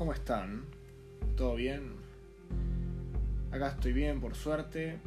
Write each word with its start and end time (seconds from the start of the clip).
¿cómo 0.00 0.14
están? 0.14 0.64
¿Todo 1.36 1.56
bien? 1.56 1.92
Acá 3.52 3.68
estoy 3.68 3.92
bien, 3.92 4.18
por 4.18 4.34
suerte. 4.34 4.98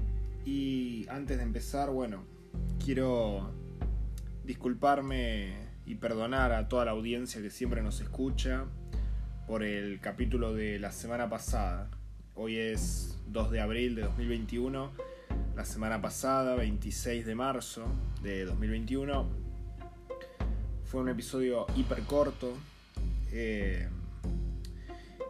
Y 0.46 1.08
antes 1.10 1.38
de 1.38 1.44
empezar, 1.44 1.90
bueno, 1.90 2.26
quiero 2.78 3.50
disculparme 4.44 5.56
y 5.88 5.96
perdonar 5.96 6.52
a 6.52 6.68
toda 6.68 6.86
la 6.86 6.92
audiencia 6.92 7.42
que 7.42 7.50
siempre 7.50 7.82
nos 7.82 8.02
escucha 8.02 8.66
por 9.48 9.64
el 9.64 10.00
capítulo 10.00 10.54
de 10.54 10.78
la 10.78 10.92
semana 10.92 11.28
pasada. 11.28 11.90
Hoy 12.36 12.58
es 12.60 13.18
2 13.30 13.50
de 13.50 13.62
abril 13.62 13.96
de 13.96 14.04
2021. 14.04 14.92
La 15.56 15.66
semana 15.66 16.04
pasada, 16.04 16.54
26 16.54 17.26
de 17.26 17.34
marzo 17.34 17.88
de 18.22 18.46
2021, 18.46 19.28
fue 20.84 21.02
un 21.02 21.10
episodio 21.10 21.66
hiper 21.76 22.04
corto. 22.04 22.54
Eh, 23.32 23.90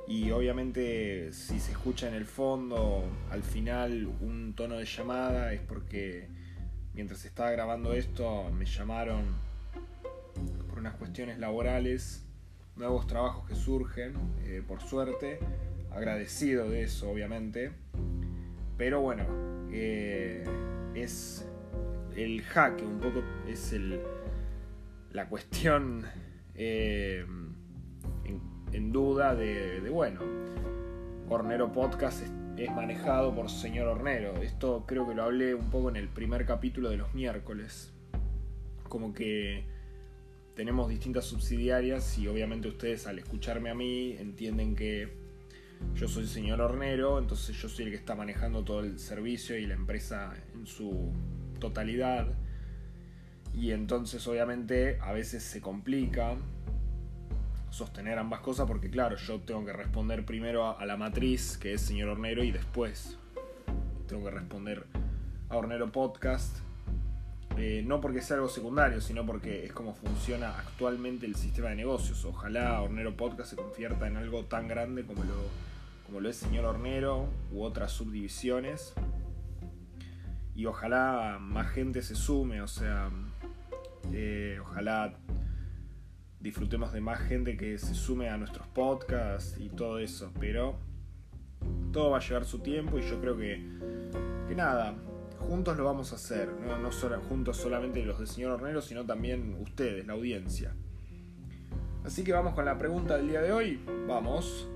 y 0.07 0.31
obviamente 0.31 1.31
si 1.31 1.59
se 1.59 1.71
escucha 1.71 2.07
en 2.07 2.13
el 2.13 2.25
fondo 2.25 3.03
al 3.31 3.43
final 3.43 4.09
un 4.21 4.53
tono 4.55 4.75
de 4.75 4.85
llamada 4.85 5.53
es 5.53 5.61
porque 5.61 6.27
mientras 6.93 7.23
estaba 7.25 7.51
grabando 7.51 7.93
esto 7.93 8.49
me 8.51 8.65
llamaron 8.65 9.23
por 10.67 10.79
unas 10.79 10.95
cuestiones 10.95 11.39
laborales, 11.39 12.25
nuevos 12.75 13.07
trabajos 13.07 13.47
que 13.47 13.55
surgen, 13.55 14.15
eh, 14.43 14.61
por 14.67 14.81
suerte, 14.81 15.39
agradecido 15.91 16.69
de 16.69 16.83
eso 16.83 17.09
obviamente, 17.09 17.71
pero 18.77 18.99
bueno, 18.99 19.25
eh, 19.71 20.43
es 20.95 21.47
el 22.15 22.41
hack, 22.41 22.81
un 22.81 22.99
poco 22.99 23.23
es 23.47 23.71
el, 23.73 24.01
la 25.11 25.29
cuestión... 25.29 26.05
Eh, 26.55 27.25
en 28.73 28.91
duda 28.91 29.35
de, 29.35 29.87
bueno, 29.89 30.21
Hornero 31.29 31.71
Podcast 31.71 32.25
es, 32.57 32.71
manejado 32.71 33.33
por 33.33 33.49
señor 33.49 33.87
Hornero. 33.87 34.41
Esto 34.41 34.83
creo 34.87 35.07
que 35.07 35.13
lo 35.13 35.23
hablé 35.23 35.53
un 35.53 35.69
poco 35.69 35.89
en 35.89 35.95
el 35.95 36.09
primer 36.09 36.45
capítulo 36.45 36.89
de 36.89 36.97
los 36.97 37.13
miércoles. 37.13 37.93
Como 38.89 39.13
que 39.13 39.63
tenemos 40.55 40.89
distintas 40.89 41.25
subsidiarias 41.25 42.17
y 42.17 42.27
obviamente 42.27 42.67
ustedes 42.67 43.05
al 43.05 43.19
escucharme 43.19 43.69
a 43.69 43.75
mí 43.75 44.15
entienden 44.17 44.75
que 44.75 45.21
yo 45.95 46.07
soy 46.07 46.25
señor 46.25 46.61
hornero, 46.61 47.19
entonces 47.19 47.55
yo 47.55 47.69
soy 47.69 47.85
el 47.85 47.91
que 47.91 47.97
está 47.97 48.15
manejando 48.15 48.63
todo 48.63 48.79
el 48.79 48.97
servicio 48.97 49.57
y 49.57 49.67
la 49.67 49.75
empresa 49.75 50.33
en 50.55 50.65
su 50.65 51.11
totalidad. 51.59 52.27
Y 53.53 53.71
entonces 53.71 54.27
obviamente 54.27 54.97
a 54.99 55.11
veces 55.11 55.43
se 55.43 55.61
complica 55.61 56.37
sostener 57.73 58.19
ambas 58.19 58.41
cosas 58.41 58.67
porque 58.67 58.91
claro, 58.91 59.15
yo 59.15 59.39
tengo 59.39 59.65
que 59.65 59.73
responder 59.73 60.25
primero 60.25 60.77
a, 60.77 60.85
la 60.85 60.95
matriz, 60.95 61.57
que 61.57 61.73
es 61.73 61.81
señor 61.81 62.09
Hornero, 62.09 62.43
y 62.43 62.51
después 62.51 63.17
tengo 64.07 64.23
que 64.25 64.29
responder 64.29 64.85
a 65.49 65.57
Hornero 65.57 65.91
Podcast. 65.91 66.59
Eh, 67.57 67.83
no 67.85 67.99
porque 67.99 68.21
sea 68.21 68.35
algo 68.35 68.49
secundario, 68.49 69.01
sino 69.01 69.25
porque 69.25 69.65
es 69.65 69.73
como 69.73 69.95
funciona 69.95 70.49
actualmente 70.49 71.25
el 71.25 71.35
sistema 71.35 71.69
de 71.69 71.75
negocios. 71.75 72.23
Ojalá 72.25 72.79
Hornero 72.79 73.17
Podcast 73.17 73.49
se 73.49 73.55
convierta 73.55 74.07
en 74.07 74.17
algo 74.17 74.45
tan 74.45 74.67
grande 74.67 75.03
como 75.03 75.23
lo, 75.23 75.35
como 76.05 76.19
lo 76.19 76.29
es 76.29 76.37
Señor 76.37 76.65
Hornero 76.65 77.27
u 77.51 77.63
otras 77.63 77.91
subdivisiones. 77.91 78.93
Y 80.55 80.67
ojalá 80.67 81.37
más 81.39 81.71
gente 81.71 82.03
se 82.03 82.13
sume, 82.13 82.61
o 82.61 82.67
sea, 82.67 83.09
eh, 84.11 84.59
ojalá 84.61 85.17
disfrutemos 86.43 86.91
de 86.91 86.99
más 86.99 87.21
gente 87.21 87.55
que 87.55 87.77
se 87.77 87.95
sume 87.95 88.29
a 88.29 88.37
nuestros 88.37 88.67
podcasts 88.67 89.57
y 89.59 89.69
todo 89.69 89.97
eso. 89.97 90.31
Pero 90.39 90.75
todo 91.93 92.11
va 92.11 92.17
a 92.17 92.19
llevar 92.19 92.43
su 92.43 92.59
tiempo 92.59 92.99
y 92.99 93.01
yo 93.01 93.19
creo 93.21 93.37
que, 93.37 93.65
que 94.49 94.53
nada, 94.53 94.93
juntos 95.39 95.77
lo 95.77 95.85
vamos 95.85 96.11
a 96.11 96.15
hacer. 96.15 96.49
No, 96.49 96.91
solo, 96.91 97.21
juntos 97.21 97.55
solamente 97.55 98.03
los 98.03 98.19
del 98.19 98.27
señor 98.27 98.51
Hornero, 98.51 98.81
sino 98.81 99.05
también 99.05 99.55
ustedes, 99.61 100.05
la 100.05 100.13
audiencia. 100.13 100.75
Así 102.03 102.25
que 102.25 102.33
vamos 102.33 102.53
con 102.53 102.65
la 102.65 102.77
pregunta 102.77 103.15
del 103.15 103.29
día 103.29 103.41
de 103.41 103.53
hoy. 103.53 103.79
Vamos. 104.05 104.67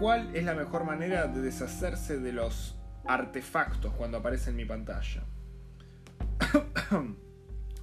¿Cuál 0.00 0.34
es 0.34 0.44
la 0.44 0.54
mejor 0.54 0.82
manera 0.82 1.28
de 1.28 1.42
deshacerse 1.42 2.18
de 2.18 2.32
los 2.32 2.76
artefactos 3.04 3.94
cuando 3.94 4.18
aparecen 4.18 4.54
en 4.54 4.56
mi 4.56 4.64
pantalla? 4.64 5.22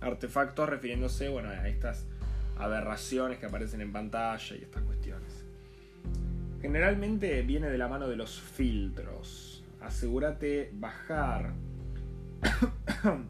artefactos 0.01 0.67
refiriéndose, 0.67 1.29
bueno, 1.29 1.47
a 1.47 1.65
estas 1.69 2.05
aberraciones 2.59 3.39
que 3.39 3.45
aparecen 3.45 3.81
en 3.81 3.91
pantalla 3.91 4.55
y 4.55 4.63
estas 4.63 4.83
cuestiones. 4.83 5.45
Generalmente 6.61 7.41
viene 7.41 7.69
de 7.69 7.77
la 7.77 7.87
mano 7.87 8.07
de 8.07 8.17
los 8.17 8.39
filtros. 8.39 9.63
Asegúrate 9.81 10.71
bajar 10.73 11.53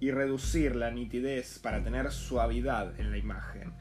y 0.00 0.10
reducir 0.10 0.76
la 0.76 0.90
nitidez 0.90 1.58
para 1.58 1.82
tener 1.82 2.10
suavidad 2.10 3.00
en 3.00 3.10
la 3.10 3.16
imagen. 3.16 3.72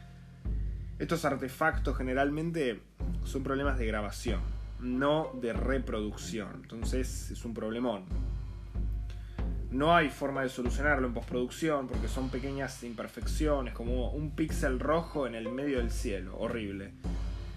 Estos 1.00 1.26
artefactos 1.26 1.98
generalmente 1.98 2.80
son 3.26 3.44
problemas 3.44 3.78
de 3.78 3.88
grabación, 3.88 4.40
no 4.80 5.32
de 5.42 5.52
reproducción. 5.52 6.62
Entonces 6.62 7.30
es 7.32 7.44
un 7.44 7.54
problemón. 7.54 8.06
No 9.74 9.96
hay 9.96 10.10
forma 10.10 10.44
de 10.44 10.50
solucionarlo 10.50 11.08
en 11.08 11.16
postproducción 11.16 11.88
porque 11.88 12.08
son 12.08 12.30
pequeñas 12.30 12.84
imperfecciones, 12.84 13.74
como 13.74 14.12
un 14.12 14.36
píxel 14.36 14.80
rojo 14.80 15.26
en 15.26 15.34
el 15.34 15.50
medio 15.50 15.80
del 15.80 15.90
cielo, 15.90 16.38
horrible. 16.38 16.94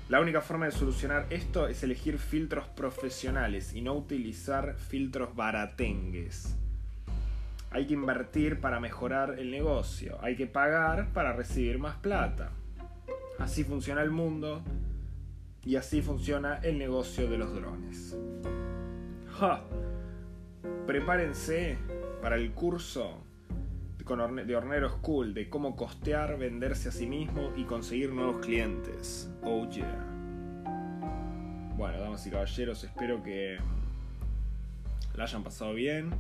La 0.08 0.22
única 0.22 0.40
forma 0.40 0.64
de 0.64 0.72
solucionar 0.72 1.26
esto 1.28 1.68
es 1.68 1.82
elegir 1.82 2.16
filtros 2.16 2.68
profesionales 2.68 3.74
y 3.74 3.82
no 3.82 3.92
utilizar 3.92 4.76
filtros 4.78 5.36
baratengues. 5.36 6.56
Hay 7.70 7.86
que 7.86 7.92
invertir 7.92 8.60
para 8.60 8.80
mejorar 8.80 9.38
el 9.38 9.50
negocio, 9.50 10.16
hay 10.22 10.36
que 10.36 10.46
pagar 10.46 11.12
para 11.12 11.34
recibir 11.34 11.78
más 11.78 11.96
plata. 11.96 12.50
Así 13.38 13.62
funciona 13.62 14.00
el 14.00 14.10
mundo 14.10 14.62
y 15.66 15.76
así 15.76 16.00
funciona 16.00 16.60
el 16.62 16.78
negocio 16.78 17.28
de 17.28 17.36
los 17.36 17.54
drones. 17.54 18.16
¡Ja! 19.38 19.64
Prepárense 20.86 21.76
para 22.26 22.38
el 22.38 22.50
curso 22.50 23.22
de 24.04 24.56
Hornero 24.56 24.88
School 24.88 25.32
de 25.32 25.48
cómo 25.48 25.76
costear, 25.76 26.36
venderse 26.36 26.88
a 26.88 26.90
sí 26.90 27.06
mismo 27.06 27.52
y 27.56 27.62
conseguir 27.62 28.10
nuevos 28.12 28.44
clientes. 28.44 29.30
Oh 29.44 29.70
yeah. 29.70 30.04
Bueno, 31.76 32.00
damas 32.00 32.26
y 32.26 32.30
caballeros, 32.30 32.82
espero 32.82 33.22
que 33.22 33.58
la 35.14 35.22
hayan 35.22 35.44
pasado 35.44 35.72
bien, 35.72 36.10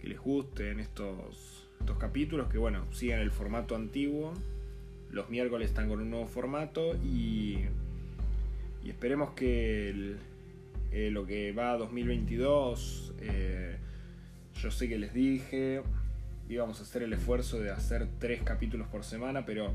que 0.00 0.08
les 0.08 0.18
gusten 0.18 0.80
estos, 0.80 1.68
estos 1.78 1.98
capítulos, 1.98 2.48
que 2.48 2.58
bueno, 2.58 2.84
sigan 2.90 3.20
el 3.20 3.30
formato 3.30 3.76
antiguo. 3.76 4.34
Los 5.12 5.30
miércoles 5.30 5.68
están 5.68 5.88
con 5.88 6.00
un 6.00 6.10
nuevo 6.10 6.26
formato 6.26 6.96
y, 6.96 7.60
y 8.82 8.90
esperemos 8.90 9.34
que 9.34 10.16
eh, 10.90 11.10
lo 11.12 11.26
que 11.26 11.52
va 11.52 11.74
a 11.74 11.76
2022 11.76 13.14
eh, 13.20 13.78
yo 14.58 14.70
sé 14.72 14.88
que 14.88 14.98
les 14.98 15.14
dije, 15.14 15.82
íbamos 16.48 16.80
a 16.80 16.82
hacer 16.82 17.02
el 17.02 17.12
esfuerzo 17.12 17.60
de 17.60 17.70
hacer 17.70 18.08
tres 18.18 18.42
capítulos 18.42 18.88
por 18.88 19.04
semana, 19.04 19.46
pero 19.46 19.72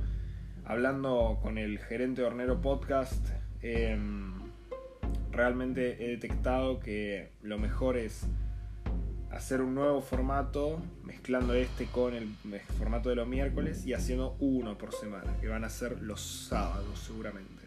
hablando 0.65 1.39
con 1.41 1.57
el 1.57 1.79
gerente 1.79 2.21
de 2.21 2.27
Hornero 2.27 2.61
Podcast, 2.61 3.25
em, 3.61 4.33
realmente 5.31 6.03
he 6.03 6.09
detectado 6.09 6.79
que 6.81 7.31
lo 7.41 7.57
mejor 7.57 7.97
es 7.97 8.25
hacer 9.31 9.61
un 9.61 9.73
nuevo 9.73 10.01
formato, 10.01 10.81
mezclando 11.03 11.53
este 11.53 11.85
con 11.85 12.13
el 12.13 12.27
formato 12.77 13.09
de 13.09 13.15
los 13.15 13.27
miércoles 13.27 13.85
y 13.85 13.93
haciendo 13.93 14.35
uno 14.39 14.77
por 14.77 14.93
semana, 14.93 15.37
que 15.39 15.47
van 15.47 15.63
a 15.63 15.69
ser 15.69 16.01
los 16.01 16.21
sábados 16.21 16.99
seguramente. 16.99 17.63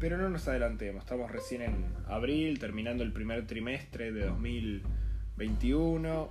Pero 0.00 0.18
no 0.18 0.28
nos 0.28 0.48
adelantemos, 0.48 1.04
estamos 1.04 1.30
recién 1.30 1.62
en 1.62 1.84
abril, 2.08 2.58
terminando 2.58 3.04
el 3.04 3.12
primer 3.12 3.46
trimestre 3.46 4.12
de 4.12 4.26
2020 4.26 5.07
21, 5.38 6.28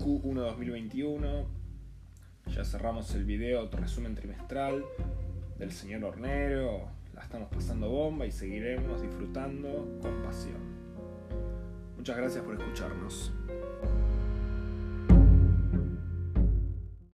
Q1 0.00 0.34
2021. 0.34 1.46
Ya 2.48 2.64
cerramos 2.64 3.14
el 3.14 3.24
video, 3.24 3.70
resumen 3.70 4.16
trimestral 4.16 4.84
del 5.58 5.70
señor 5.70 6.02
Hornero. 6.04 6.88
La 7.14 7.22
estamos 7.22 7.48
pasando 7.50 7.88
bomba 7.88 8.26
y 8.26 8.32
seguiremos 8.32 9.00
disfrutando 9.00 9.98
con 10.02 10.22
pasión. 10.22 10.58
Muchas 11.96 12.16
gracias 12.16 12.44
por 12.44 12.54
escucharnos. 12.60 13.32